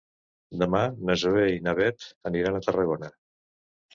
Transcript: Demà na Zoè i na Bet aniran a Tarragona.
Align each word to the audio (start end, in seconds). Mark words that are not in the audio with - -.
Demà 0.61 0.79
na 1.09 1.15
Zoè 1.23 1.43
i 1.57 1.59
na 1.67 1.75
Bet 1.79 2.07
aniran 2.31 2.57
a 2.57 2.63
Tarragona. 2.69 3.13